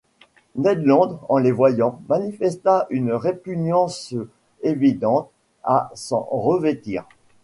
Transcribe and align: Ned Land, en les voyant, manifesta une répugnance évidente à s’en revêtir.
Ned 0.55 0.81
Land, 0.83 1.19
en 1.29 1.37
les 1.37 1.51
voyant, 1.51 2.01
manifesta 2.09 2.87
une 2.89 3.13
répugnance 3.13 4.15
évidente 4.63 5.29
à 5.63 5.91
s’en 5.93 6.21
revêtir. 6.31 7.03